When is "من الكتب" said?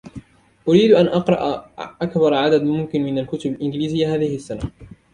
3.03-3.51